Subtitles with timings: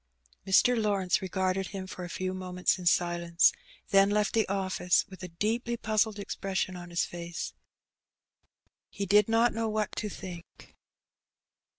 [0.47, 0.75] Mr.
[0.81, 3.51] Lawrence regarded him for a few moments in silence,
[3.89, 7.53] then left the office with a deeply puzzled expression on his face.
[8.89, 10.75] He did not know what to think.